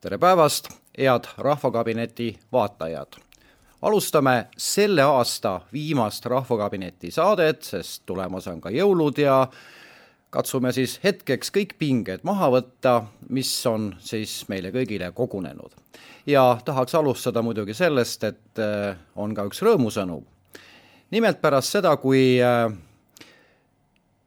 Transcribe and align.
tere 0.00 0.18
päevast, 0.18 0.68
head 0.98 1.24
Rahvakabineti 1.38 2.38
vaatajad! 2.52 3.18
alustame 3.82 4.46
selle 4.56 5.02
aasta 5.02 5.60
viimast 5.72 6.26
Rahvakabineti 6.26 7.10
saadet, 7.10 7.62
sest 7.62 8.04
tulemas 8.06 8.46
on 8.46 8.60
ka 8.60 8.70
jõulud 8.70 9.18
ja 9.18 9.48
katsume 10.30 10.70
siis 10.72 11.00
hetkeks 11.02 11.50
kõik 11.50 11.74
pinged 11.78 12.22
maha 12.22 12.50
võtta, 12.54 12.94
mis 13.28 13.50
on 13.66 13.90
siis 13.98 14.44
meile 14.48 14.70
kõigile 14.70 15.10
kogunenud. 15.12 15.74
ja 16.26 16.58
tahaks 16.64 16.94
alustada 16.94 17.42
muidugi 17.42 17.74
sellest, 17.74 18.24
et 18.24 18.62
äh, 18.62 18.96
on 19.16 19.34
ka 19.34 19.50
üks 19.50 19.62
rõõmusõnum. 19.66 20.22
nimelt 21.10 21.40
pärast 21.40 21.74
seda, 21.74 21.96
kui 21.96 22.38
äh, 22.42 22.70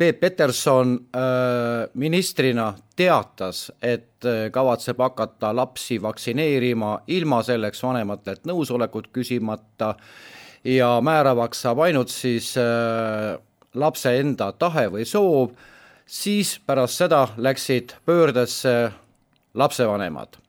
Peep 0.02 0.20
Peterson 0.20 0.96
äh, 1.14 1.90
ministrina 1.94 2.72
teatas, 2.98 3.68
et 3.82 4.26
äh, 4.26 4.48
kavatseb 4.52 4.98
hakata 4.98 5.52
lapsi 5.54 6.00
vaktsineerima 6.02 7.04
ilma 7.14 7.44
selleks 7.46 7.84
vanematelt 7.86 8.50
nõusolekut 8.50 9.12
küsimata 9.14 9.92
ja 10.66 10.90
määravaks 11.06 11.62
saab 11.68 11.84
ainult 11.86 12.10
siis 12.10 12.56
äh, 12.58 13.38
lapse 13.78 14.16
enda 14.24 14.50
tahe 14.58 14.88
või 14.90 15.06
soov, 15.06 15.54
siis 16.06 16.56
pärast 16.66 16.98
seda 17.04 17.28
läksid 17.38 17.94
pöördesse 18.06 18.76
lapsevanemad. 19.54 20.42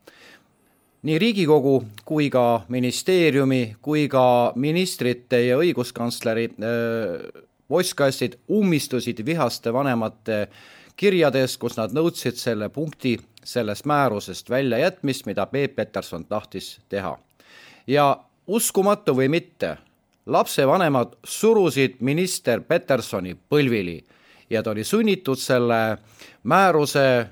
nii 1.02 1.18
Riigikogu 1.18 1.84
kui 2.04 2.30
ka 2.30 2.64
ministeeriumi 2.68 3.76
kui 3.82 4.08
ka 4.08 4.52
ministrite 4.56 5.44
ja 5.44 5.60
õiguskantsleri 5.60 6.54
äh, 6.56 7.42
postkastid 7.72 8.36
ummistusid 8.52 9.22
vihaste 9.24 9.72
vanemate 9.72 10.46
kirjades, 10.96 11.56
kus 11.56 11.78
nad 11.78 11.94
nõudsid 11.96 12.36
selle 12.36 12.68
punkti 12.68 13.16
sellest 13.44 13.86
määrusest 13.88 14.50
väljajätmist, 14.52 15.24
mida 15.26 15.46
Peep 15.46 15.76
Peterson 15.76 16.24
tahtis 16.28 16.76
teha. 16.92 17.16
ja 17.86 18.04
uskumatu 18.46 19.14
või 19.16 19.28
mitte, 19.28 19.76
lapsevanemad 20.26 21.16
surusid 21.24 21.96
minister 22.00 22.60
Petersoni 22.60 23.34
põlvili 23.34 24.02
ja 24.50 24.62
ta 24.62 24.70
oli 24.70 24.84
sunnitud 24.84 25.40
selle 25.40 25.98
määruse 26.44 27.26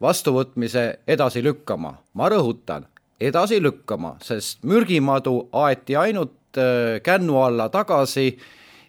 vastuvõtmise 0.00 0.98
edasi 1.06 1.42
lükkama. 1.44 1.94
ma 2.14 2.28
rõhutan, 2.28 2.86
edasi 3.20 3.62
lükkama, 3.62 4.16
sest 4.22 4.62
mürgimadu 4.62 5.48
aeti 5.52 5.96
ainult 5.96 6.58
äh, 6.58 7.02
kännu 7.02 7.42
alla 7.42 7.68
tagasi 7.68 8.38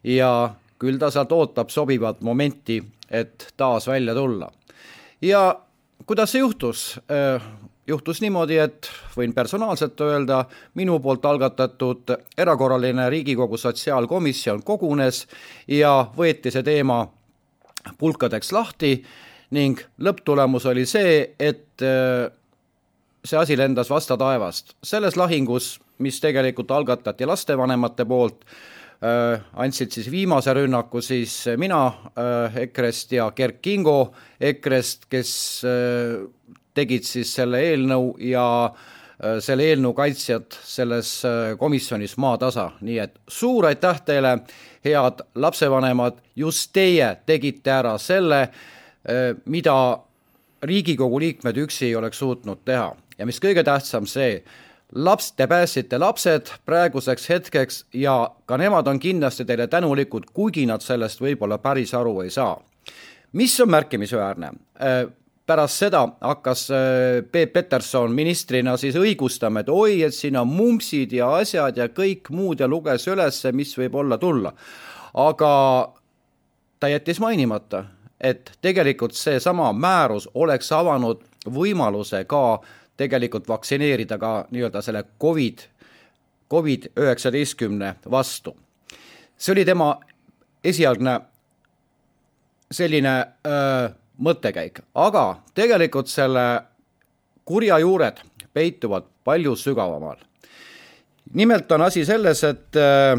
ja 0.03 0.55
küll 0.79 0.99
ta 0.99 1.11
sealt 1.11 1.31
ootab 1.31 1.69
sobivat 1.69 2.21
momenti, 2.21 2.79
et 3.09 3.53
taas 3.57 3.87
välja 3.87 4.15
tulla. 4.15 4.51
ja 5.21 5.59
kuidas 6.05 6.31
see 6.31 6.39
juhtus? 6.39 6.99
Äh, 7.11 7.43
juhtus 7.87 8.21
niimoodi, 8.21 8.57
et 8.57 8.89
võin 9.17 9.33
personaalselt 9.33 10.01
öelda, 10.01 10.43
minu 10.77 10.99
poolt 10.99 11.25
algatatud 11.25 12.13
erakorraline 12.37 13.09
Riigikogu 13.09 13.57
sotsiaalkomisjon 13.57 14.63
kogunes 14.63 15.25
ja 15.67 15.93
võeti 16.17 16.53
see 16.53 16.63
teema 16.63 17.01
pulkadeks 17.97 18.51
lahti 18.51 18.93
ning 19.55 19.81
lõpptulemus 20.05 20.67
oli 20.69 20.85
see, 20.85 21.33
et 21.39 21.81
äh, 21.85 22.29
see 23.25 23.39
asi 23.39 23.57
lendas 23.57 23.89
vastu 23.89 24.17
taevast. 24.17 24.75
selles 24.83 25.17
lahingus, 25.17 25.79
mis 25.97 26.19
tegelikult 26.21 26.71
algatati 26.71 27.25
lastevanemate 27.25 28.05
poolt, 28.05 28.45
andsid 28.99 29.93
siis 29.95 30.09
viimase 30.11 30.53
rünnaku 30.53 30.99
siis 31.01 31.45
mina 31.57 31.85
äh, 31.87 32.57
EKRE-st 32.65 33.13
ja 33.15 33.29
Gerd 33.35 33.61
Kingo 33.63 34.11
EKRE-st, 34.39 35.07
kes 35.09 35.31
äh, 35.63 36.17
tegid 36.75 37.07
siis 37.07 37.31
selle 37.35 37.61
eelnõu 37.63 38.17
ja 38.23 38.45
selle 39.43 39.65
eelnõu 39.67 39.91
kaitsjad 39.97 40.55
selles 40.63 41.09
komisjonis 41.59 42.13
maatasa, 42.23 42.69
nii 42.87 42.99
et 43.03 43.17
suur 43.27 43.65
aitäh 43.67 43.97
teile, 44.07 44.29
head 44.85 45.25
lapsevanemad, 45.35 46.21
just 46.39 46.69
teie 46.71 47.09
tegite 47.27 47.73
ära 47.73 47.97
selle, 47.99 48.45
mida 49.43 49.75
Riigikogu 50.63 51.19
liikmed 51.19 51.59
üksi 51.65 51.89
ei 51.89 51.95
oleks 51.99 52.19
suutnud 52.19 52.63
teha. 52.67 52.93
Ja 53.19 53.27
mis 53.27 53.39
kõige 53.43 53.63
tähtsam, 53.67 54.07
see, 54.07 54.39
laps, 54.95 55.31
te 55.31 55.47
päästsite 55.47 55.97
lapsed 55.97 56.49
praeguseks 56.65 57.29
hetkeks 57.29 57.85
ja 57.93 58.31
ka 58.45 58.57
nemad 58.57 58.87
on 58.87 58.99
kindlasti 58.99 59.45
teile 59.45 59.67
tänulikud, 59.67 60.31
kuigi 60.33 60.65
nad 60.65 60.81
sellest 60.81 61.21
võib-olla 61.21 61.59
päris 61.61 61.93
aru 61.93 62.21
ei 62.21 62.29
saa. 62.29 62.57
mis 63.31 63.59
on 63.59 63.69
märkimisväärne? 63.69 64.47
Äh, 64.81 65.05
pärast 65.45 65.77
seda 65.77 66.07
hakkas 66.21 66.71
äh, 66.71 66.77
Peep 67.31 67.53
Peterson 67.53 68.11
ministrina 68.11 68.77
siis 68.77 68.95
õigustama, 68.95 69.59
et 69.59 69.69
oi, 69.69 70.01
et 70.03 70.13
siin 70.13 70.37
on 70.37 70.47
mumpsid 70.47 71.11
ja 71.13 71.35
asjad 71.35 71.77
ja 71.77 71.87
kõik 71.87 72.29
muud 72.29 72.59
ja 72.59 72.67
luges 72.67 73.07
üles, 73.07 73.43
mis 73.53 73.77
võib 73.77 73.95
olla 73.95 74.17
tulla. 74.17 74.53
aga 75.13 75.93
ta 76.79 76.87
jättis 76.87 77.19
mainimata, 77.19 77.85
et 78.21 78.51
tegelikult 78.61 79.13
seesama 79.13 79.73
määrus 79.73 80.29
oleks 80.33 80.71
avanud 80.71 81.21
võimaluse 81.45 82.25
ka 82.25 82.53
äh, 82.53 82.78
tegelikult 82.99 83.47
vaktsineerida 83.47 84.17
ka 84.19 84.31
nii-öelda 84.51 84.81
selle 84.83 85.03
Covid, 85.21 85.59
Covid 86.51 86.91
üheksateistkümne 86.97 87.95
vastu. 88.11 88.57
see 89.37 89.53
oli 89.53 89.65
tema 89.65 89.99
esialgne 90.63 91.19
selline 92.71 93.13
öö, 93.47 93.89
mõttekäik, 94.19 94.81
aga 94.95 95.39
tegelikult 95.55 96.11
selle 96.11 96.61
kurja 97.45 97.79
juured 97.79 98.19
peituvad 98.53 99.07
palju 99.23 99.55
sügavamal. 99.55 100.17
nimelt 101.33 101.71
on 101.71 101.81
asi 101.81 102.05
selles, 102.05 102.43
et 102.43 102.75
öö, 102.75 103.17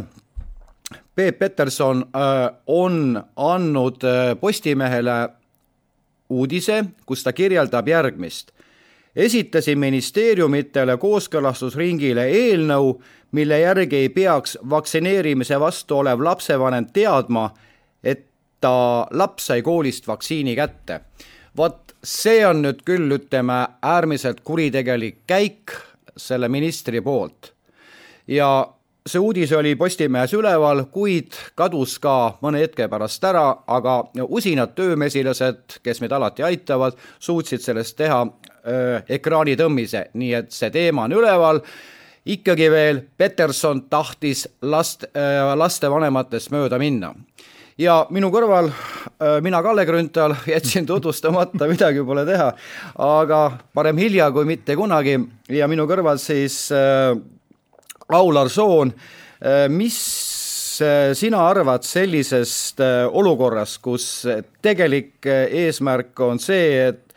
Peep 1.14 1.38
Peterson 1.38 2.04
öö, 2.16 2.48
on 2.66 3.24
andnud 3.36 4.04
Postimehele 4.40 5.28
uudise, 6.28 6.84
kus 7.06 7.24
ta 7.24 7.32
kirjeldab 7.32 7.88
järgmist 7.88 8.52
esitasin 9.16 9.78
ministeeriumitele 9.78 10.96
kooskõlastusringile 10.96 12.26
eelnõu, 12.26 12.94
mille 13.32 13.60
järgi 13.60 13.96
ei 13.96 14.08
peaks 14.08 14.58
vaktsineerimise 14.70 15.60
vastu 15.60 15.98
olev 15.98 16.22
lapsevanem 16.24 16.86
teadma, 16.92 17.50
et 18.04 18.26
ta 18.60 19.06
laps 19.10 19.46
sai 19.46 19.62
koolist 19.62 20.08
vaktsiini 20.08 20.56
kätte. 20.56 21.00
vot 21.56 21.94
see 22.04 22.46
on 22.46 22.62
nüüd 22.62 22.82
küll, 22.84 23.10
ütleme, 23.12 23.66
äärmiselt 23.82 24.40
kuritegelik 24.44 25.26
käik 25.26 25.72
selle 26.16 26.48
ministri 26.48 27.00
poolt. 27.00 27.52
ja 28.26 28.68
see 29.06 29.18
uudis 29.20 29.52
oli 29.52 29.76
Postimehes 29.76 30.32
üleval, 30.34 30.84
kuid 30.92 31.34
kadus 31.54 31.98
ka 31.98 32.36
mõne 32.42 32.60
hetke 32.60 32.88
pärast 32.88 33.24
ära, 33.24 33.62
aga 33.66 34.04
usinad 34.28 34.74
töömesilased, 34.76 35.80
kes 35.82 36.00
meid 36.00 36.12
alati 36.12 36.42
aitavad, 36.42 36.98
suutsid 37.18 37.64
sellest 37.64 37.96
teha 37.96 38.26
ekraani 39.08 39.56
tõmmise, 39.56 40.06
nii 40.14 40.34
et 40.38 40.52
see 40.52 40.70
teema 40.70 41.06
on 41.08 41.16
üleval. 41.16 41.62
ikkagi 42.26 42.70
veel 42.70 43.00
Peterson 43.16 43.82
tahtis 43.88 44.46
last, 44.62 45.04
lastevanematest 45.56 46.50
mööda 46.50 46.78
minna. 46.78 47.14
Ja 47.80 48.06
minu 48.12 48.28
kõrval 48.28 48.68
mina, 49.40 49.62
Kalle 49.64 49.86
Grünthal, 49.88 50.34
jätsin 50.54 50.86
tutvustamata, 50.86 51.68
midagi 51.70 52.04
pole 52.04 52.26
teha, 52.28 52.50
aga 53.00 53.40
parem 53.74 53.96
hilja 53.96 54.30
kui 54.34 54.44
mitte 54.44 54.76
kunagi. 54.76 55.16
Ja 55.48 55.68
minu 55.70 55.86
kõrval 55.88 56.20
siis 56.20 56.66
äh, 56.76 57.16
Aular 58.10 58.50
Soon, 58.50 58.92
mis 59.70 59.98
sina 61.14 61.42
arvad 61.48 61.84
sellisest 61.84 62.80
olukorrast, 63.12 63.78
kus 63.84 64.06
tegelik 64.64 65.26
eesmärk 65.28 66.20
on 66.24 66.40
see, 66.42 66.88
et 66.90 67.09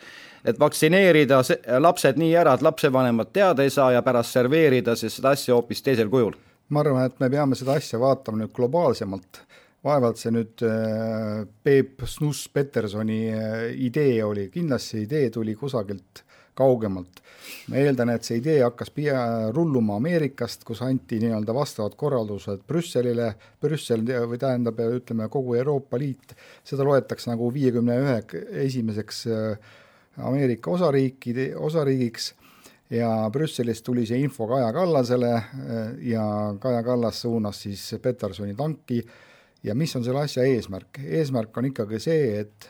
et 0.44 0.60
vaktsineerida 0.60 1.40
lapsed 1.80 2.18
nii 2.20 2.34
ära, 2.36 2.54
et 2.54 2.64
lapsevanemad 2.64 3.32
teada 3.32 3.64
ei 3.64 3.72
saa 3.72 3.92
ja 3.96 4.02
pärast 4.04 4.36
serveerida 4.36 4.96
siis 4.98 5.16
seda 5.18 5.32
asja 5.34 5.56
hoopis 5.56 5.82
teisel 5.82 6.12
kujul? 6.12 6.36
ma 6.68 6.80
arvan, 6.80 7.08
et 7.08 7.18
me 7.20 7.28
peame 7.32 7.56
seda 7.58 7.76
asja 7.78 8.00
vaatama 8.00 8.40
nüüd 8.42 8.52
globaalsemalt. 8.56 9.42
vaevalt 9.84 10.16
see 10.16 10.32
nüüd 10.32 10.62
äh, 10.64 11.42
Peep 11.62 12.06
Snus 12.08 12.46
Petersoni 12.48 13.18
äh, 13.32 13.66
idee 13.86 14.22
oli, 14.24 14.48
kindlasti 14.52 14.96
see 14.96 15.04
idee 15.04 15.30
tuli 15.30 15.54
kusagilt 15.60 16.24
kaugemalt. 16.56 17.20
ma 17.68 17.76
eeldan, 17.82 18.14
et 18.14 18.24
see 18.24 18.38
idee 18.40 18.62
hakkas 18.62 18.90
pia 18.94 19.20
rulluma 19.52 19.98
Ameerikast, 20.00 20.64
kus 20.64 20.80
anti 20.86 21.18
nii-öelda 21.20 21.54
vastavad 21.54 21.96
korraldused 22.00 22.64
Brüsselile, 22.68 23.34
Brüssel 23.60 24.04
või 24.04 24.40
tähendab, 24.40 24.80
ütleme 24.96 25.28
kogu 25.28 25.58
Euroopa 25.58 26.00
Liit, 26.00 26.36
seda 26.64 26.86
loetakse 26.86 27.32
nagu 27.32 27.50
viiekümne 27.52 27.98
ühe 28.00 28.18
esimeseks 28.64 29.26
äh, 29.28 29.72
Ameerika 30.22 30.70
osariikide, 30.70 31.52
osariigiks 31.56 32.32
ja 32.94 33.08
Brüsselist 33.32 33.84
tuli 33.86 34.04
see 34.06 34.20
info 34.22 34.46
Kaja 34.50 34.70
Kallasele 34.72 35.32
äh, 35.34 35.44
ja 36.10 36.24
Kaja 36.60 36.82
Kallas 36.86 37.22
suunas 37.24 37.62
siis 37.64 37.88
Petersoni 38.02 38.54
tanki 38.54 39.00
ja 39.64 39.74
mis 39.74 39.96
on 39.96 40.04
selle 40.04 40.24
asja 40.24 40.44
eesmärk? 40.46 41.00
eesmärk 41.04 41.56
on 41.58 41.70
ikkagi 41.72 42.00
see, 42.02 42.40
et 42.44 42.68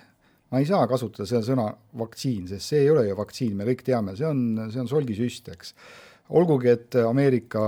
ma 0.52 0.62
ei 0.62 0.68
saa 0.68 0.86
kasutada 0.86 1.26
seda 1.28 1.42
sõna 1.42 1.68
vaktsiin, 1.98 2.48
sest 2.48 2.70
see 2.72 2.84
ei 2.84 2.90
ole 2.92 3.08
ju 3.08 3.16
vaktsiin, 3.18 3.56
me 3.58 3.66
kõik 3.68 3.84
teame, 3.86 4.16
see 4.16 4.28
on, 4.28 4.44
see 4.70 4.82
on 4.84 4.90
solgisüst, 4.90 5.50
eks 5.54 5.74
olgugi, 6.38 6.70
et 6.72 6.96
Ameerika 7.04 7.62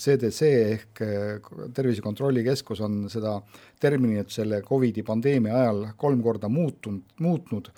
CDC 0.00 0.52
ehk 0.70 1.02
Tervise 1.76 2.04
Kontrollikeskus 2.04 2.80
on 2.86 3.02
seda 3.12 3.34
terminit 3.80 4.32
selle 4.32 4.62
Covidi 4.64 5.04
pandeemia 5.04 5.58
ajal 5.58 5.82
kolm 6.00 6.22
korda 6.24 6.48
muutunud, 6.48 7.18
muutnud, 7.20 7.68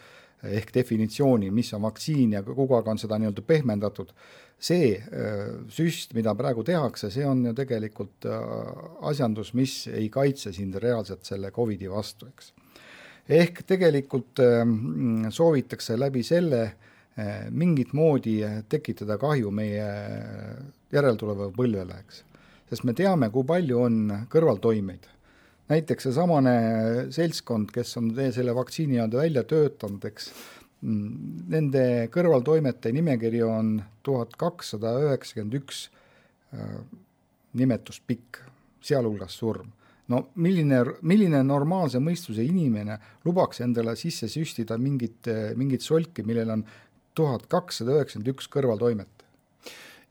ehk 0.45 0.73
definitsiooni, 0.75 1.51
mis 1.51 1.73
on 1.75 1.87
vaktsiin 1.87 2.37
ja 2.37 2.43
kogu 2.45 2.77
aeg 2.77 2.89
on 2.93 3.01
seda 3.01 3.19
nii-öelda 3.21 3.45
pehmendatud, 3.47 4.13
see 4.59 4.95
süst, 5.73 6.15
mida 6.17 6.35
praegu 6.37 6.65
tehakse, 6.65 7.11
see 7.13 7.27
on 7.29 7.45
ju 7.49 7.55
tegelikult 7.57 8.29
asjandus, 9.09 9.53
mis 9.57 9.87
ei 9.93 10.09
kaitse 10.13 10.53
sind 10.57 10.79
reaalselt 10.83 11.25
selle 11.29 11.51
Covidi 11.53 11.91
vastu, 11.93 12.29
eks. 12.31 12.53
ehk 13.29 13.65
tegelikult 13.67 14.43
soovitakse 15.33 15.99
läbi 15.99 16.23
selle 16.25 16.63
mingit 17.51 17.93
moodi 17.97 18.39
tekitada 18.69 19.17
kahju 19.21 19.51
meie 19.51 19.91
järeltulevale 20.93 21.53
põlvele, 21.57 22.01
eks. 22.05 22.23
sest 22.71 22.85
me 22.85 22.97
teame, 22.97 23.31
kui 23.33 23.45
palju 23.49 23.85
on 23.89 24.01
kõrvaltoimeid 24.33 25.16
näiteks 25.71 26.09
seesamane 26.09 26.57
seltskond, 27.15 27.73
kes 27.75 27.97
on 28.01 28.13
selle 28.35 28.55
vaktsiini 28.55 28.97
nii-öelda 28.97 29.23
välja 29.23 29.43
töötanud, 29.49 30.05
eks, 30.11 30.31
nende 31.53 31.83
kõrvaltoimete 32.15 32.93
nimekiri 32.95 33.43
on 33.47 33.79
tuhat 34.07 34.37
kakssada 34.39 34.95
üheksakümmend 35.03 35.57
üks 35.59 35.87
äh, 36.55 36.79
nimetust 37.57 38.05
pikk, 38.07 38.43
sealhulgas 38.85 39.39
surm. 39.41 39.73
no 40.09 40.29
milline, 40.39 40.85
milline 41.03 41.41
normaalse 41.43 41.99
mõistuse 41.99 42.45
inimene 42.47 42.99
lubaks 43.25 43.61
endale 43.65 43.97
sisse 43.99 44.29
süstida 44.31 44.77
mingit, 44.79 45.27
mingit 45.59 45.83
solki, 45.83 46.23
millel 46.23 46.53
on 46.55 46.63
tuhat 47.17 47.49
kakssada 47.51 47.97
üheksakümmend 47.97 48.35
üks 48.37 48.51
kõrvaltoimet? 48.53 49.16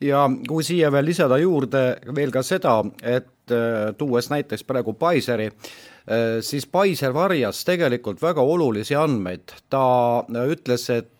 Ja 0.04 0.26
kui 0.48 0.64
siia 0.66 0.92
veel 0.94 1.08
lisada 1.08 1.38
juurde 1.40 1.84
veel 2.16 2.34
ka 2.34 2.44
seda, 2.46 2.80
et 3.02 3.54
äh, 3.54 3.92
tuues 3.98 4.30
näiteks 4.32 4.66
praegu 4.68 4.96
Pfizeri, 5.00 5.48
äh, 5.48 6.40
siis 6.46 6.68
Pfizer 6.68 7.14
varjas 7.16 7.64
tegelikult 7.68 8.22
väga 8.24 8.44
olulisi 8.44 8.98
andmeid, 9.00 9.56
ta 9.70 9.86
äh, 10.24 10.50
ütles, 10.56 10.90
et 10.94 11.12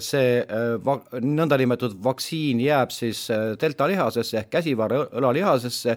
see 0.00 0.38
va-, 0.80 1.02
nõndanimetatud 1.20 1.98
vaktsiin 2.00 2.62
jääb 2.64 2.94
siis 2.96 3.26
delta 3.60 3.84
lihasesse 3.90 4.38
ehk 4.40 4.48
käsivarraõlalihasesse 4.54 5.96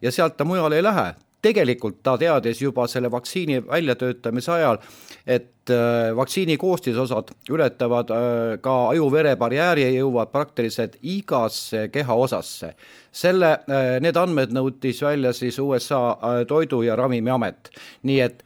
ja 0.00 0.12
sealt 0.16 0.38
ta 0.38 0.46
mujale 0.48 0.78
ei 0.80 0.86
lähe 0.86 1.10
tegelikult 1.42 2.02
ta 2.02 2.14
teadis 2.18 2.62
juba 2.62 2.86
selle 2.90 3.10
vaktsiini 3.10 3.62
väljatöötamise 3.66 4.52
ajal, 4.52 4.78
et 5.26 5.70
äh, 5.70 6.16
vaktsiini 6.16 6.56
koostisosad 6.56 7.34
ületavad 7.50 8.10
äh, 8.14 8.60
ka 8.62 8.76
aju-vere 8.92 9.34
barjääri 9.36 9.82
ja 9.82 9.90
jõuavad 9.96 10.30
praktiliselt 10.32 10.96
igasse 11.02 11.88
kehaosasse. 11.88 12.74
selle, 13.12 13.52
äh, 13.52 13.98
need 14.00 14.16
andmed 14.16 14.54
nõutis 14.54 15.02
välja 15.02 15.32
siis 15.32 15.58
USA 15.58 16.16
Toidu- 16.48 16.82
ja 16.82 16.96
Ravimiamet, 16.96 17.70
nii 18.02 18.20
et 18.20 18.44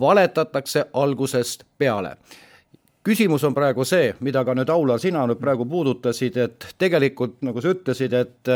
valetatakse 0.00 0.86
algusest 0.92 1.64
peale 1.78 2.16
küsimus 3.06 3.44
on 3.44 3.54
praegu 3.54 3.84
see, 3.84 4.14
mida 4.20 4.44
ka 4.44 4.54
nüüd 4.54 4.70
Aula, 4.70 4.98
sina 4.98 5.26
nüüd 5.26 5.38
praegu 5.38 5.64
puudutasid, 5.64 6.36
et 6.36 6.66
tegelikult 6.78 7.36
nagu 7.46 7.62
sa 7.62 7.70
ütlesid, 7.70 8.12
et 8.12 8.50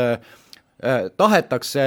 tahetakse 1.17 1.85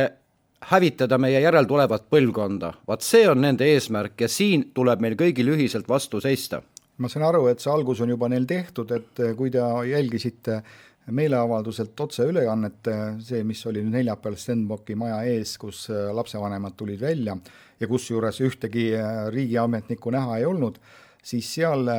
hävitada 0.70 1.18
meie 1.18 1.40
järeltulevat 1.40 2.06
põlvkonda. 2.10 2.72
vaat 2.86 3.04
see 3.04 3.26
on 3.28 3.40
nende 3.44 3.66
eesmärk 3.68 4.20
ja 4.20 4.28
siin 4.28 4.70
tuleb 4.74 5.02
meil 5.04 5.16
kõigil 5.20 5.52
ühiselt 5.54 5.88
vastu 5.88 6.20
seista. 6.20 6.62
ma 6.98 7.08
saan 7.08 7.26
aru, 7.26 7.46
et 7.50 7.60
see 7.60 7.72
algus 7.72 8.00
on 8.00 8.08
juba 8.08 8.28
neil 8.28 8.46
tehtud, 8.46 8.90
et 8.90 9.22
kui 9.36 9.50
te 9.50 9.62
jälgisite 9.88 10.62
meeleavalduselt 11.10 12.00
otseüleannet, 12.00 12.88
see, 13.20 13.42
mis 13.44 13.60
oli 13.66 13.82
nüüd 13.82 13.98
neljapäeval 13.98 14.38
Stenbocki 14.40 14.94
maja 14.96 15.20
ees, 15.28 15.58
kus 15.60 15.88
lapsevanemad 15.90 16.76
tulid 16.76 17.00
välja 17.00 17.36
ja 17.80 17.88
kusjuures 17.88 18.40
ühtegi 18.40 18.86
riigiametnikku 19.34 20.10
näha 20.14 20.38
ei 20.38 20.46
olnud, 20.48 20.78
siis 21.24 21.50
seal 21.58 21.90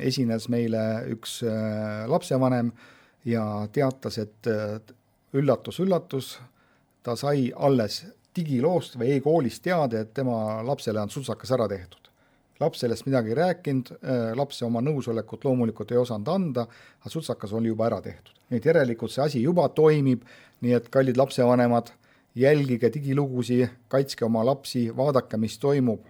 esines 0.00 0.48
meile 0.48 0.86
üks 1.12 1.42
lapsevanem 2.08 2.72
ja 3.28 3.44
teatas, 3.72 4.18
et 4.18 4.48
üllatus-üllatus, 5.36 6.38
ta 7.02 7.16
sai 7.18 7.50
alles 7.56 8.02
digiloost 8.36 8.96
või 9.00 9.16
e-koolist 9.16 9.62
teade, 9.64 10.04
et 10.04 10.14
tema 10.14 10.62
lapsele 10.66 11.02
on 11.02 11.10
sutsakas 11.10 11.52
ära 11.52 11.68
tehtud. 11.68 11.98
laps 12.62 12.78
sellest 12.78 13.06
midagi 13.08 13.32
ei 13.32 13.34
rääkinud, 13.34 13.88
äh, 13.90 14.36
laps 14.38 14.62
oma 14.62 14.80
nõusolekut 14.80 15.44
loomulikult 15.44 15.90
ei 15.90 15.98
osanud 15.98 16.28
anda, 16.28 16.66
aga 17.00 17.10
sutsakas 17.10 17.52
oli 17.52 17.68
juba 17.68 17.86
ära 17.86 18.00
tehtud. 18.00 18.34
nii 18.50 18.56
et 18.56 18.64
järelikult 18.64 19.10
see 19.10 19.24
asi 19.24 19.42
juba 19.42 19.68
toimib, 19.68 20.22
nii 20.60 20.72
et 20.72 20.88
kallid 20.88 21.16
lapsevanemad, 21.16 21.90
jälgige 22.34 22.92
digilugusid, 22.92 23.68
kaitske 23.88 24.24
oma 24.24 24.44
lapsi, 24.44 24.90
vaadake, 24.96 25.36
mis 25.36 25.58
toimub, 25.58 26.04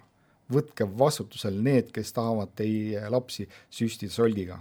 võtke 0.52 0.86
vastutusele 0.98 1.62
need, 1.62 1.90
kes 1.92 2.12
tahavad 2.12 2.52
teie 2.54 3.08
lapsi 3.10 3.48
süstida 3.70 4.12
solgiga 4.12 4.60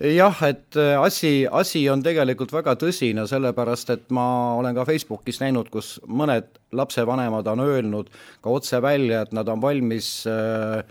jah, 0.00 0.42
et 0.46 0.76
äh, 0.76 0.94
asi, 1.00 1.46
asi 1.50 1.82
on 1.90 2.02
tegelikult 2.04 2.52
väga 2.54 2.76
tõsine, 2.78 3.26
sellepärast 3.28 3.90
et 3.94 4.06
ma 4.14 4.28
olen 4.58 4.76
ka 4.76 4.86
Facebookis 4.88 5.40
näinud, 5.42 5.70
kus 5.72 5.96
mõned 6.06 6.48
lapsevanemad 6.76 7.48
on 7.50 7.64
öelnud 7.64 8.10
ka 8.44 8.54
otse 8.54 8.82
välja, 8.82 9.24
et 9.24 9.34
nad 9.36 9.48
on 9.50 9.62
valmis 9.62 10.10
äh, 10.30 10.82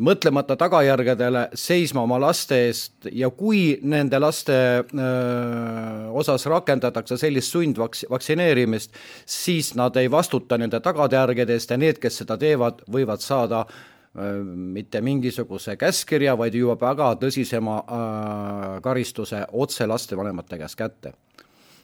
mõtlemata 0.00 0.56
tagajärgedele 0.56 1.48
seisma 1.58 2.04
oma 2.06 2.20
laste 2.22 2.56
eest 2.68 3.08
ja 3.12 3.28
kui 3.34 3.80
nende 3.82 4.20
laste 4.22 4.54
öö, 4.54 4.84
äh, 4.94 6.06
osas 6.16 6.46
rakendatakse 6.48 7.18
sellist 7.20 7.52
sundvaktsineerimist, 7.52 8.94
siis 9.26 9.74
nad 9.76 9.96
ei 10.00 10.10
vastuta 10.10 10.58
nende 10.58 10.80
tagajärgede 10.80 11.58
eest 11.58 11.74
ja 11.74 11.80
need, 11.80 12.00
kes 12.00 12.22
seda 12.22 12.38
teevad, 12.40 12.84
võivad 12.90 13.24
saada 13.24 13.66
mitte 14.14 15.00
mingisuguse 15.06 15.76
käskkirja, 15.78 16.34
vaid 16.38 16.56
jõuab 16.58 16.80
väga 16.82 17.12
tõsisema 17.20 17.76
äh, 17.78 18.78
karistuse 18.82 19.44
otse 19.52 19.86
lastevanemate 19.86 20.58
käest 20.58 20.78
kätte. 20.78 21.12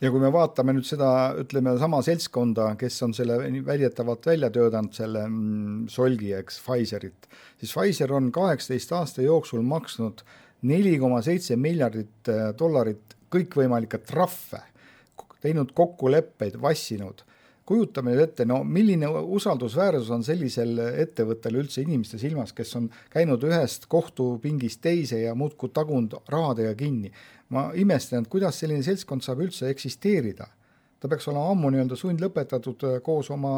Ja 0.02 0.10
kui 0.12 0.20
me 0.20 0.28
vaatame 0.32 0.74
nüüd 0.76 0.84
seda, 0.84 1.08
ütleme 1.40 1.72
sama 1.80 2.02
seltskonda, 2.04 2.72
kes 2.76 2.98
on 3.06 3.14
selle 3.16 3.38
väidetavalt 3.64 4.26
välja 4.28 4.50
töötanud, 4.52 4.92
selle 4.92 5.22
mm, 5.28 5.86
solgi, 5.88 6.34
eks, 6.36 6.58
Pfizerit, 6.66 7.30
siis 7.62 7.72
Pfizer 7.72 8.12
on 8.12 8.28
kaheksateist 8.34 8.92
aasta 8.92 9.24
jooksul 9.24 9.62
maksnud 9.64 10.20
neli 10.68 10.98
koma 11.00 11.22
seitse 11.24 11.56
miljardit 11.56 12.32
äh, 12.32 12.50
dollarit 12.58 13.16
kõikvõimalikke 13.32 14.02
trahve, 14.04 14.64
teinud 15.40 15.70
kokkuleppeid, 15.78 16.58
vassinud 16.60 17.22
kujutame 17.66 18.14
nüüd 18.14 18.22
ette, 18.22 18.46
no 18.46 18.60
milline 18.64 19.08
usaldusväärsus 19.10 20.10
on 20.14 20.22
sellisel 20.26 20.78
ettevõttel 21.02 21.58
üldse 21.58 21.82
inimeste 21.82 22.18
silmas, 22.20 22.54
kes 22.56 22.76
on 22.78 22.88
käinud 23.12 23.42
ühest 23.48 23.88
kohtupingist 23.90 24.80
teise 24.84 25.20
ja 25.24 25.34
muudkui 25.34 25.72
tagunud 25.74 26.14
rahadega 26.30 26.74
kinni. 26.78 27.12
ma 27.48 27.70
imestan, 27.78 28.24
et 28.24 28.30
kuidas 28.30 28.56
selline 28.58 28.82
seltskond 28.82 29.22
saab 29.22 29.44
üldse 29.44 29.68
eksisteerida. 29.70 30.46
ta 31.00 31.08
peaks 31.08 31.28
olema 31.28 31.50
ammu 31.50 31.70
nii-öelda 31.70 31.98
sundlõpetatud 31.98 32.82
äh, 32.86 32.98
koos 33.02 33.30
oma 33.30 33.54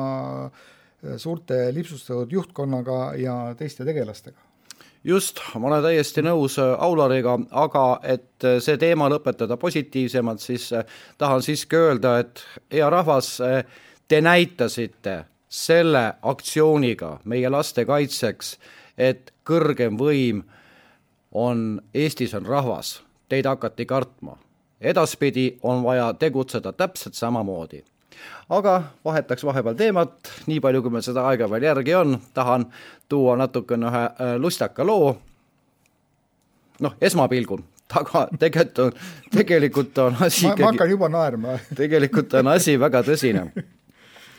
äh, 0.46 1.16
suurte 1.16 1.68
lipsustatud 1.74 2.32
juhtkonnaga 2.32 3.14
ja 3.16 3.54
teiste 3.58 3.84
tegelastega 3.84 4.40
just, 5.04 5.40
ma 5.54 5.68
olen 5.68 5.84
täiesti 5.84 6.24
nõus 6.24 6.56
äh, 6.58 6.72
Aulariga, 6.84 7.36
aga 7.50 7.84
et 8.02 8.48
see 8.64 8.76
teema 8.80 9.08
lõpetada 9.12 9.56
positiivsemalt, 9.60 10.40
siis 10.40 10.70
tahan 11.18 11.44
siiski 11.44 11.76
öelda, 11.76 12.18
et 12.24 12.42
hea 12.72 12.88
rahvas 12.90 13.36
Te 14.08 14.20
näitasite 14.20 15.24
selle 15.48 16.12
aktsiooniga 16.22 17.18
meie 17.24 17.48
laste 17.50 17.84
kaitseks, 17.84 18.54
et 18.98 19.32
kõrgem 19.44 19.98
võim 20.00 20.42
on, 21.32 21.80
Eestis 21.94 22.34
on 22.34 22.46
rahvas, 22.46 23.02
teid 23.28 23.46
hakati 23.46 23.86
kartma. 23.86 24.38
edaspidi 24.80 25.58
on 25.62 25.82
vaja 25.82 26.12
tegutseda 26.12 26.72
täpselt 26.72 27.14
samamoodi. 27.14 27.84
aga 28.48 28.82
vahetaks 29.04 29.44
vahepeal 29.44 29.74
teemat, 29.74 30.30
nii 30.46 30.60
palju, 30.60 30.82
kui 30.82 30.90
meil 30.90 31.02
seda 31.02 31.28
aega 31.28 31.50
veel 31.50 31.62
järgi 31.62 31.94
on, 31.94 32.18
tahan 32.34 32.66
tuua 33.08 33.36
natukene 33.36 33.86
ühe 33.86 34.04
äh, 34.04 34.36
lustaka 34.38 34.86
loo. 34.86 35.16
noh, 36.80 36.94
esmapilgul 37.00 37.60
taga, 37.88 38.28
tegelikult 38.38 38.78
on, 38.78 38.92
tegelikult 39.32 39.98
on 39.98 40.16
asi 40.20 40.46
ma, 40.46 40.56
ma 40.58 40.70
hakkan 40.72 40.90
juba 40.90 41.08
naerma 41.08 41.58
tegelikult 41.74 42.34
on 42.34 42.46
asi 42.52 42.80
väga 42.80 43.02
tõsine 43.02 43.52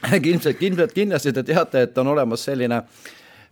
ilmselt, 0.32 0.62
ilmselt 0.62 0.94
kindlasti 0.96 1.34
te 1.36 1.44
teate, 1.44 1.86
et 1.88 1.98
on 1.98 2.14
olemas 2.14 2.44
selline 2.48 2.84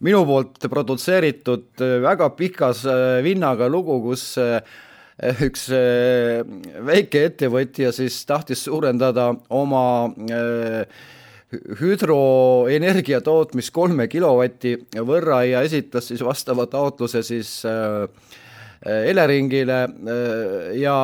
minu 0.05 0.21
poolt 0.29 0.67
produtseeritud 0.69 1.83
väga 2.03 2.29
pikas 2.37 2.85
äh, 2.85 3.19
vinnaga 3.25 3.69
lugu, 3.69 3.99
kus 4.05 4.29
äh, 4.41 4.61
üks 5.43 5.67
äh, 5.73 6.43
väike 6.85 7.25
ettevõtja 7.31 7.91
siis 7.95 8.19
tahtis 8.29 8.67
suurendada 8.67 9.31
oma 9.49 9.85
hüdroenergia 11.79 13.21
tootmist 13.23 13.71
kolme 13.75 14.09
kilovati 14.11 14.75
võrra 15.07 15.41
ja 15.47 15.63
esitas 15.63 16.09
siis 16.11 16.21
vastava 16.25 16.67
taotluse 16.69 17.23
siis 17.23 17.61
äh, 17.65 18.05
Eleringile 18.87 19.77
ja 20.77 20.95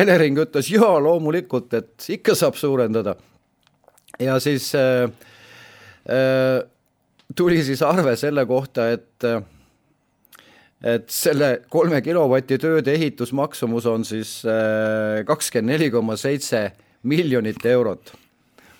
Elering 0.00 0.38
ütles 0.38 0.68
jaa, 0.70 1.00
loomulikult, 1.02 1.74
et 1.74 2.04
ikka 2.14 2.36
saab 2.38 2.54
suurendada. 2.54 3.16
Ja 4.20 4.38
siis 4.40 4.70
äh, 4.74 5.10
tuli 7.36 7.62
siis 7.64 7.82
arve 7.82 8.16
selle 8.16 8.46
kohta, 8.46 8.90
et 8.90 9.24
et 10.86 11.08
selle 11.10 11.62
kolme 11.72 12.02
kilovati 12.04 12.58
tööde 12.60 12.92
ehitusmaksumus 12.94 13.86
on 13.90 14.04
siis 14.04 14.42
kakskümmend 15.26 15.72
neli 15.72 15.88
koma 15.90 16.18
seitse 16.20 16.60
miljonit 17.08 17.64
eurot 17.66 18.12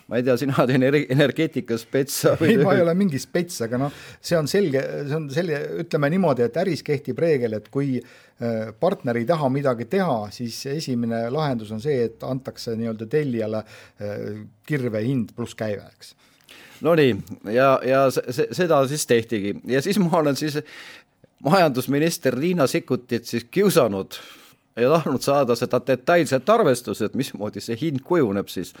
ma 0.07 0.19
ei 0.19 0.23
tea, 0.23 0.37
sina 0.39 0.55
oled 0.63 0.73
energeetikas 1.11 1.83
spets. 1.83 2.19
ei, 2.45 2.57
ma 2.61 2.75
ei 2.75 2.83
ole 2.85 2.93
mingi 2.97 3.19
spets, 3.21 3.59
aga 3.65 3.79
noh, 3.81 3.97
see 4.21 4.37
on 4.39 4.47
selge, 4.51 4.83
see 5.07 5.17
on 5.17 5.27
selge, 5.33 5.59
ütleme 5.83 6.11
niimoodi, 6.15 6.45
et 6.47 6.61
äris 6.63 6.83
kehtib 6.87 7.19
reegel, 7.23 7.57
et 7.59 7.67
kui 7.73 7.97
äh, 7.99 8.69
partner 8.79 9.19
ei 9.19 9.27
taha 9.29 9.49
midagi 9.53 9.89
teha, 9.91 10.19
siis 10.35 10.61
esimene 10.71 11.25
lahendus 11.33 11.73
on 11.75 11.83
see, 11.83 12.07
et 12.07 12.23
antakse 12.27 12.77
nii-öelda 12.79 13.09
tellijale 13.11 13.63
äh, 13.63 14.45
kirvehind 14.67 15.35
pluss 15.35 15.57
käive, 15.57 15.89
eks 15.97 16.15
Nonii, 16.81 17.15
ja, 17.49 17.79
ja 17.81 18.03
se, 18.13 18.47
seda 18.53 18.83
siis 18.87 19.07
tehtigi 19.09 19.55
ja 19.65 19.81
siis 19.81 19.97
ma 19.97 20.11
olen 20.19 20.37
siis 20.37 20.59
majandusminister 21.43 22.37
Riina 22.37 22.67
Sikkutit 22.67 23.25
siis 23.25 23.47
kiusanud 23.51 24.19
ja 24.77 24.89
tahtnud 24.89 25.21
saada 25.21 25.55
seda 25.57 25.79
detailset 25.87 26.49
arvestust, 26.49 27.01
et 27.01 27.15
mismoodi 27.17 27.61
see 27.63 27.77
hind 27.79 28.03
kujuneb 28.05 28.49
siis. 28.51 28.73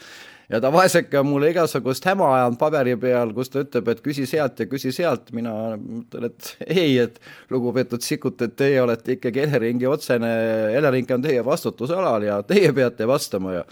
ja 0.49 0.61
ta 0.61 0.71
vaeseke 0.73 1.19
on 1.19 1.27
mulle 1.27 1.49
igasugust 1.51 2.05
häma 2.05 2.27
ajanud 2.35 2.59
paberi 2.59 2.95
peal, 3.01 3.33
kus 3.35 3.49
ta 3.49 3.63
ütleb, 3.65 3.89
et 3.91 4.03
küsi 4.05 4.27
sealt 4.29 4.59
ja 4.59 4.67
küsi 4.69 4.93
sealt, 4.95 5.31
mina 5.35 5.53
ütlen, 5.75 6.29
et 6.29 6.53
ei, 6.67 6.97
et 7.03 7.19
lugupeetud 7.49 8.05
Sikkut, 8.05 8.41
et 8.41 8.55
teie 8.55 8.81
olete 8.81 9.17
ikkagi 9.17 9.43
Eleringi 9.47 9.89
otsene, 9.89 10.31
Elering 10.77 11.11
on 11.17 11.25
teie 11.25 11.43
vastutusalal 11.45 12.29
ja 12.29 12.39
teie 12.47 12.71
peate 12.73 13.07
vastama 13.07 13.59
ja 13.59 13.67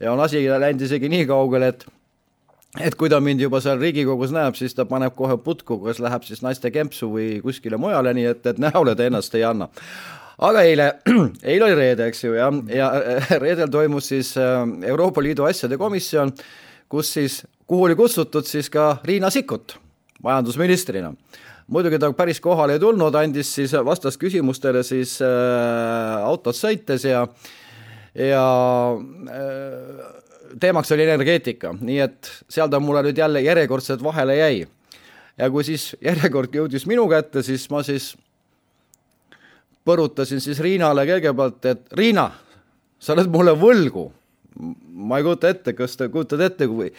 ja 0.00 0.12
on 0.12 0.20
asi 0.20 0.44
läinud 0.48 0.80
isegi 0.82 1.08
nii 1.08 1.26
kaugele, 1.26 1.68
et 1.68 1.84
et 2.80 2.94
kui 2.96 3.10
ta 3.12 3.20
mind 3.20 3.40
juba 3.40 3.60
seal 3.60 3.80
Riigikogus 3.80 4.32
näeb, 4.32 4.56
siis 4.56 4.74
ta 4.74 4.86
paneb 4.88 5.12
kohe 5.16 5.36
putku, 5.44 5.76
kas 5.84 6.00
läheb 6.00 6.24
siis 6.24 6.40
naiste 6.44 6.70
kempsu 6.72 7.10
või 7.12 7.28
kuskile 7.44 7.76
mujale, 7.76 8.14
nii 8.16 8.30
et, 8.30 8.46
et 8.46 8.60
näole 8.62 8.94
ta 8.96 9.04
ennast 9.08 9.34
ei 9.36 9.44
anna 9.44 9.68
aga 10.42 10.64
eile, 10.66 10.88
eile 11.52 11.68
oli 11.68 11.78
reede, 11.78 12.08
eks 12.10 12.24
ju, 12.24 12.34
ja, 12.38 12.48
ja 12.72 12.90
äh, 12.98 13.30
reedel 13.42 13.70
toimus 13.72 14.10
siis 14.12 14.34
äh, 14.40 14.64
Euroopa 14.90 15.22
Liidu 15.22 15.46
asjade 15.48 15.78
komisjon, 15.80 16.32
kus 16.92 17.14
siis, 17.16 17.42
kuhu 17.66 17.88
oli 17.88 17.96
kutsutud 17.98 18.48
siis 18.48 18.70
ka 18.72 18.96
Riina 19.06 19.30
Sikkut 19.30 19.78
majandusministrina. 20.22 21.14
muidugi 21.66 21.98
ta 21.98 22.12
päris 22.12 22.40
kohale 22.40 22.74
ei 22.76 22.80
tulnud, 22.80 23.14
andis 23.14 23.54
siis, 23.54 23.72
vastas 23.84 24.18
küsimustele 24.18 24.82
siis 24.82 25.18
äh, 25.22 26.24
autos 26.26 26.60
sõites 26.62 27.06
ja, 27.06 27.26
ja 28.14 28.44
äh, 28.92 30.12
teemaks 30.60 30.92
oli 30.92 31.06
energeetika, 31.06 31.74
nii 31.80 31.98
et 32.04 32.30
seal 32.50 32.68
ta 32.68 32.80
mulle 32.80 33.02
nüüd 33.06 33.18
jälle 33.18 33.40
järjekordselt 33.40 34.02
vahele 34.02 34.36
jäi. 34.36 34.66
ja 35.38 35.50
kui 35.50 35.64
siis 35.64 35.94
järjekord 36.00 36.54
jõudis 36.54 36.86
minu 36.86 37.08
kätte, 37.08 37.42
siis 37.42 37.70
ma 37.70 37.82
siis 37.82 38.12
põrutasin 39.86 40.42
siis 40.42 40.60
Riinale 40.62 41.04
kõigepealt, 41.08 41.64
et 41.70 41.96
Riina, 41.98 42.28
sa 43.02 43.16
oled 43.16 43.30
mulle 43.32 43.54
võlgu. 43.58 44.10
ma 44.92 45.16
ei 45.18 45.24
kujuta 45.24 45.48
ette, 45.48 45.72
kas 45.72 45.96
te 45.96 46.10
kujutad 46.12 46.40
ette, 46.44 46.66
kui, 46.68 46.90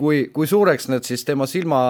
kui, 0.00 0.22
kui 0.32 0.46
suureks 0.48 0.88
need 0.88 1.04
siis 1.04 1.24
tema 1.28 1.46
silma, 1.46 1.80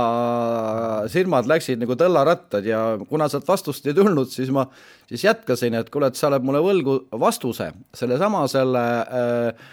silmad 1.12 1.46
läksid 1.46 1.78
nagu 1.80 1.94
tõllarattad 1.98 2.66
ja 2.66 2.80
kuna 3.08 3.28
sealt 3.30 3.46
vastust 3.48 3.86
ei 3.86 3.94
tulnud, 3.94 4.28
siis 4.32 4.50
ma 4.50 4.66
siis 5.06 5.24
jätkasin, 5.28 5.78
et 5.78 5.92
kuule, 5.94 6.10
et 6.10 6.18
sa 6.18 6.26
oled 6.28 6.42
mulle 6.42 6.60
võlgu 6.64 6.98
vastuse 7.22 7.70
sellesama 7.94 8.42
selle 8.50 8.82
äh, 8.82 9.70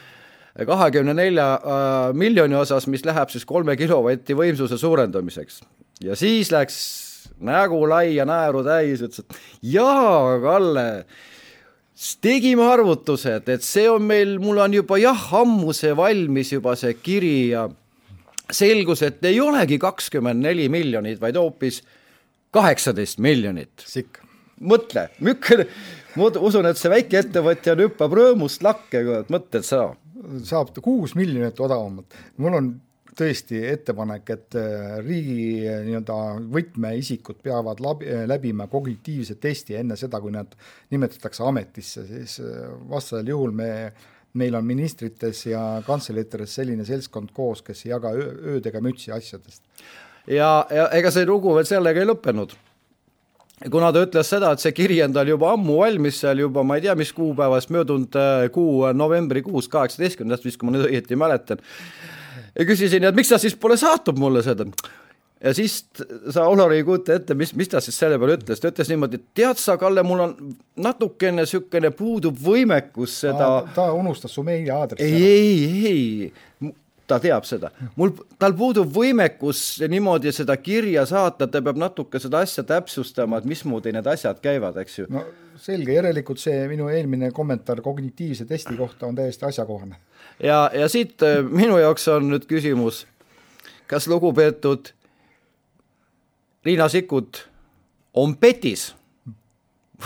kahekümne 0.69 1.17
nelja 1.17 1.49
äh, 1.57 1.97
miljoni 2.13 2.55
osas, 2.61 2.87
mis 2.87 3.05
läheb 3.07 3.33
siis 3.33 3.47
kolme 3.49 3.75
kilovatti 3.79 4.37
võimsuse 4.37 4.77
suurendamiseks. 4.77 5.63
ja 6.05 6.15
siis 6.15 6.53
läks 6.53 7.08
nägu 7.39 7.81
lai 7.89 8.15
ja 8.15 8.25
naeru 8.27 8.63
täis, 8.65 9.03
ütles, 9.05 9.23
et 9.23 9.73
jaa, 9.75 10.39
Kalle, 10.43 10.87
tegime 12.23 12.65
arvutused, 12.67 13.49
et 13.51 13.65
see 13.65 13.87
on 13.91 14.05
meil, 14.07 14.37
mul 14.43 14.61
on 14.63 14.73
juba 14.73 14.99
jah, 15.01 15.27
ammu 15.41 15.75
see 15.75 15.95
valmis 15.97 16.53
juba 16.55 16.75
see 16.79 16.95
kiri 16.99 17.51
ja 17.53 17.67
selgus, 18.51 19.03
et 19.05 19.23
ei 19.29 19.39
olegi 19.43 19.79
kakskümmend 19.81 20.43
neli 20.47 20.67
miljonit, 20.71 21.19
vaid 21.21 21.37
hoopis 21.37 21.81
kaheksateist 22.55 23.21
miljonit. 23.23 23.85
mõtle, 24.59 25.07
mükk-, 25.23 25.67
ma 26.17 26.29
usun, 26.39 26.67
et 26.67 26.79
see 26.79 26.91
väikeettevõtja 26.91 27.77
hüppab 27.79 28.15
rõõmust 28.19 28.63
lakke, 28.65 29.03
mõtled 29.29 29.67
sa? 29.67 29.89
saab 30.43 30.73
kuus 30.83 31.13
miljonit 31.15 31.59
odavamalt. 31.63 32.15
mul 32.37 32.57
on 32.57 32.65
tõesti 33.17 33.59
ettepanek, 33.69 34.29
et 34.33 34.57
äh, 34.59 34.99
riigi 35.03 35.65
äh, 35.67 35.81
nii-öelda 35.87 36.17
võtmeisikud 36.53 37.41
peavad 37.43 37.81
läbi, 37.83 38.07
äh, 38.11 38.23
läbima 38.29 38.69
kognitiivse 38.71 39.39
testi 39.41 39.77
enne 39.79 39.97
seda, 39.99 40.21
kui 40.21 40.33
nad 40.35 40.53
nimetatakse 40.93 41.43
ametisse, 41.47 42.05
siis 42.07 42.39
vastasel 42.89 43.31
juhul 43.33 43.53
me, 43.55 43.69
meil 44.39 44.55
on 44.59 44.65
ministrites 44.65 45.45
ja 45.49 45.63
kantseleites 45.87 46.55
selline 46.59 46.85
seltskond 46.87 47.33
koos, 47.35 47.63
kes 47.65 47.85
ei 47.85 47.93
jaga 47.95 48.13
öö, 48.15 48.31
ööd 48.55 48.69
ega 48.69 48.81
mütsi 48.83 49.13
asjadest. 49.15 49.63
ja, 50.27 50.65
ja 50.71 50.89
ega 50.95 51.11
see 51.11 51.27
lugu 51.27 51.55
veel 51.57 51.67
sellega 51.69 52.03
ei 52.03 52.09
lõppenud 52.09 52.55
kuna 53.71 53.89
ta 53.91 54.05
ütles 54.05 54.29
seda, 54.29 54.53
et 54.53 54.63
see 54.63 54.71
kiri 54.71 55.01
on 55.03 55.15
tal 55.15 55.27
juba 55.27 55.49
ammu 55.55 55.81
valmis 55.81 56.21
seal 56.21 56.45
juba 56.45 56.63
ma 56.63 56.77
ei 56.77 56.85
tea, 56.85 56.95
mis 56.95 57.11
kuupäevast, 57.15 57.73
möödunud 57.75 58.15
kuu 58.55 58.85
novembrikuus, 58.95 59.67
kaheksateistkümnendast 59.73 60.47
vist, 60.47 60.61
kui 60.61 60.69
ma 60.69 60.77
nüüd 60.77 60.87
õieti 60.87 61.19
mäletan 61.19 61.59
ja 62.59 62.67
küsisin, 62.67 63.05
et 63.07 63.15
miks 63.17 63.31
ta 63.31 63.39
siis 63.41 63.55
pole 63.59 63.77
saatnud 63.79 64.19
mulle 64.19 64.43
seda. 64.45 64.67
ja 65.43 65.53
siis 65.55 65.79
sa, 66.29 66.45
Olari, 66.51 66.81
ei 66.81 66.87
kujuta 66.87 67.15
ette, 67.15 67.37
mis, 67.39 67.53
mis 67.55 67.71
ta 67.71 67.81
siis 67.83 67.97
selle 67.99 68.19
peale 68.19 68.35
ütles, 68.39 68.59
ta 68.59 68.71
ütles 68.73 68.91
niimoodi, 68.91 69.21
et 69.21 69.39
tead 69.39 69.61
sa, 69.61 69.77
Kalle, 69.79 70.03
mul 70.03 70.25
on 70.25 70.35
natukene 70.83 71.45
niisugune 71.45 71.93
puudub 71.95 72.37
võimekus 72.43 73.21
seda 73.23 73.49
ta 73.75 73.89
unustas 73.95 74.35
su 74.35 74.43
meili 74.43 74.71
aadressi 74.73 75.07
ei, 75.07 75.87
ei, 75.87 75.93
ei, 75.93 76.73
ta 77.09 77.19
teab 77.21 77.47
seda. 77.49 77.71
mul, 77.97 78.13
tal 78.39 78.55
puudub 78.57 78.89
võimekus 78.93 79.63
niimoodi 79.89 80.33
seda 80.35 80.57
kirja 80.61 81.05
saata, 81.09 81.47
ta 81.47 81.61
peab 81.65 81.79
natuke 81.81 82.21
seda 82.21 82.43
asja 82.45 82.63
täpsustama, 82.67 83.39
et 83.39 83.49
mismoodi 83.49 83.93
need 83.95 84.07
asjad 84.07 84.41
käivad, 84.43 84.77
eks 84.83 84.99
ju. 85.01 85.07
no 85.13 85.25
selge, 85.59 85.95
järelikult 85.97 86.39
see 86.39 86.61
minu 86.71 86.87
eelmine 86.93 87.33
kommentaar 87.35 87.81
kognitiivse 87.83 88.45
testi 88.47 88.77
kohta 88.77 89.09
on 89.09 89.17
täiesti 89.17 89.49
asjakohane 89.49 89.97
ja, 90.43 90.69
ja 90.73 90.87
siit 90.89 91.23
äh, 91.25 91.41
minu 91.43 91.77
jaoks 91.81 92.07
on 92.13 92.29
nüüd 92.31 92.47
küsimus, 92.49 93.03
kas 93.89 94.07
lugupeetud 94.07 94.93
Riina 96.65 96.89
Sikkut 96.91 97.45
on 98.13 98.35
petis 98.39 98.91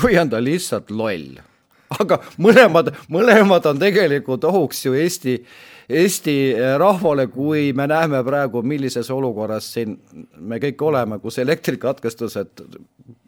või 0.01 0.17
on 0.21 0.31
ta 0.33 0.41
lihtsalt 0.41 0.91
loll? 0.93 1.41
aga 2.01 2.19
mõlemad, 2.41 2.93
mõlemad 3.11 3.67
on 3.69 3.81
tegelikult 3.81 4.45
ohuks 4.49 4.85
ju 4.85 4.95
Eesti, 4.97 5.37
Eesti 5.89 6.35
äh, 6.55 6.75
rahvale, 6.79 7.27
kui 7.27 7.73
me 7.75 7.87
näeme 7.87 8.23
praegu, 8.23 8.61
millises 8.63 9.09
olukorras 9.11 9.73
siin 9.75 9.97
me 10.37 10.59
kõik 10.63 10.81
oleme, 10.85 11.19
kus 11.19 11.39
elektrikatkestused 11.43 12.63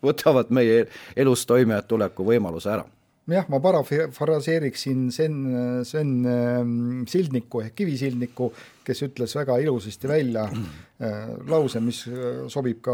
võtavad 0.04 0.52
meie 0.56 0.86
elus 1.16 1.46
toimetuleku 1.50 2.26
võimaluse 2.28 2.72
ära. 2.72 2.86
Jah, 3.26 3.48
ma 3.50 3.58
parafraseeriksin 3.58 5.08
Sven, 5.10 5.38
Sven 5.84 6.12
ähm, 6.30 6.74
Sildniku 7.10 7.64
ehk 7.64 7.74
Kivisildniku, 7.80 8.52
kes 8.86 9.02
ütles 9.08 9.34
väga 9.34 9.58
ilusasti 9.64 10.12
välja 10.12 10.46
äh, 10.46 11.34
lause, 11.50 11.82
mis 11.82 12.04
äh, 12.06 12.46
sobib 12.54 12.84
ka 12.86 12.94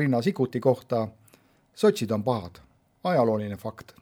Riina 0.00 0.22
Sikkuti 0.24 0.60
kohta. 0.64 1.06
sotsid 1.78 2.10
on 2.10 2.24
pahad, 2.24 2.58
ajalooline 3.04 3.56
fakt 3.56 3.92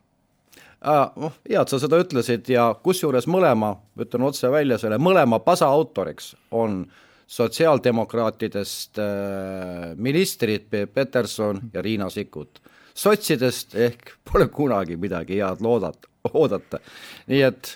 noh, 0.85 1.33
hea, 1.49 1.62
et 1.62 1.73
sa 1.73 1.80
seda 1.80 1.99
ütlesid 2.02 2.49
ja 2.52 2.68
kusjuures 2.83 3.26
mõlema, 3.30 3.75
ütlen 4.00 4.28
otse 4.28 4.50
välja 4.52 4.78
selle, 4.78 4.99
mõlema 5.02 5.40
pasa 5.45 5.71
autoriks 5.73 6.35
on 6.50 6.85
sotsiaaldemokraatidest 7.26 9.00
äh, 9.02 9.97
ministrid 9.97 10.68
Peep 10.71 10.92
Peterson 10.95 11.61
ja 11.73 11.83
Riina 11.83 12.11
Sikkut 12.11 12.61
sotsidest 12.97 13.75
ehk 13.76 14.14
pole 14.30 14.49
kunagi 14.52 14.97
midagi 14.97 15.40
head 15.40 15.61
loodata, 15.64 16.09
oodata. 16.33 16.80
nii 17.28 17.42
et 17.49 17.73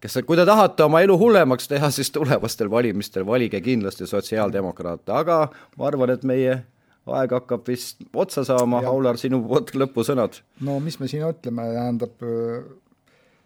kes, 0.00 0.20
kui 0.26 0.38
te 0.38 0.46
tahate 0.48 0.86
oma 0.86 1.02
elu 1.04 1.16
hullemaks 1.18 1.68
teha, 1.70 1.90
siis 1.94 2.12
tulevastel 2.14 2.70
valimistel 2.70 3.26
valige 3.26 3.60
kindlasti 3.64 4.08
sotsiaaldemokraate, 4.08 5.12
aga 5.12 5.40
ma 5.76 5.90
arvan, 5.90 6.14
et 6.14 6.26
meie 6.28 6.60
aeg 7.06 7.32
hakkab 7.32 7.66
vist 7.66 8.04
otsa 8.14 8.44
saama, 8.44 8.82
Aular, 8.86 9.16
sinu 9.18 9.42
lõpusõnad. 9.48 10.42
no 10.60 10.78
mis 10.80 11.00
me 11.00 11.08
siin 11.08 11.24
ütleme, 11.26 11.64
tähendab 11.74 12.22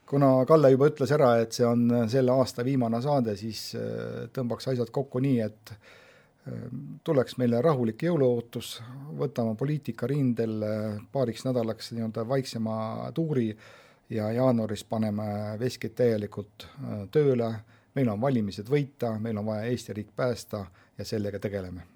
kuna 0.06 0.44
Kalle 0.48 0.70
juba 0.74 0.88
ütles 0.90 1.12
ära, 1.14 1.34
et 1.42 1.56
see 1.56 1.66
on 1.66 1.88
selle 2.12 2.32
aasta 2.34 2.64
viimane 2.66 3.00
saade, 3.04 3.36
siis 3.40 3.72
äh, 3.78 4.26
tõmbaks 4.34 4.68
asjad 4.72 4.90
kokku 4.94 5.22
nii, 5.24 5.38
et 5.44 5.72
äh, 5.74 6.66
tuleks 7.06 7.38
meile 7.40 7.62
rahulik 7.64 8.04
jõuluootus, 8.06 8.76
võtame 9.20 9.56
poliitikarindel 9.60 10.68
äh, 10.68 10.84
paariks 11.12 11.46
nädalaks 11.48 11.92
nii-öelda 11.94 12.26
vaiksema 12.28 12.76
tuuri 13.16 13.48
ja 14.12 14.28
jaanuaris 14.36 14.84
paneme 14.84 15.26
veskid 15.58 15.96
täielikult 15.96 16.68
tööle, 17.10 17.50
meil 17.96 18.12
on 18.12 18.20
valimised 18.20 18.68
võita, 18.68 19.16
meil 19.18 19.40
on 19.40 19.48
vaja 19.48 19.70
Eesti 19.70 19.96
riik 19.96 20.12
päästa 20.16 20.66
ja 20.98 21.08
sellega 21.08 21.40
tegeleme. 21.40 21.93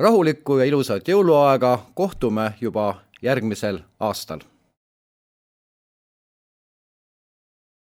Rahulikku 0.00 0.58
ja 0.58 0.64
ilusat 0.64 1.08
jõuluaega, 1.08 1.78
kohtume 1.94 2.52
juba 2.60 2.94
järgmisel 3.22 3.82
aastal 4.00 4.49